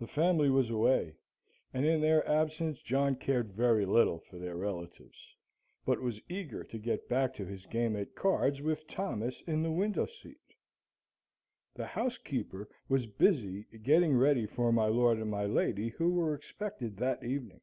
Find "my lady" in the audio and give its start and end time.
15.30-15.90